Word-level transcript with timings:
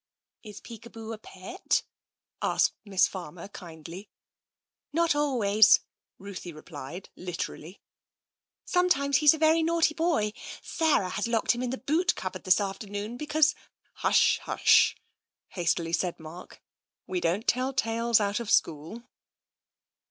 "Is 0.43 0.61
Peekaboo 0.61 1.13
a 1.13 1.19
pet?'* 1.19 1.83
asked 2.41 2.73
Miss 2.85 3.07
Farmer 3.07 3.47
kindly." 3.49 4.09
Not 4.91 5.13
always," 5.13 5.81
Ruthie 6.17 6.51
replied 6.53 7.09
literally." 7.15 7.81
Some 8.65 8.89
times 8.89 9.17
he's 9.17 9.35
a 9.35 9.37
very 9.37 9.61
naughty 9.61 9.93
boy. 9.93 10.33
Sarah 10.63 11.09
has 11.09 11.27
locked 11.27 11.51
him 11.53 11.61
up 11.61 11.65
in 11.65 11.69
the 11.69 11.77
boot 11.77 12.15
cupboard 12.15 12.45
this 12.45 12.59
afternoon, 12.59 13.15
because 13.15 13.53
""Hush, 14.03 14.39
hush," 14.39 14.95
hastily 15.49 15.93
said 15.93 16.19
Mark," 16.19 16.63
we 17.05 17.21
don't 17.21 17.45
tell 17.47 17.71
tales 17.71 18.19
out 18.19 18.39
of 18.39 18.49
school." 18.49 19.03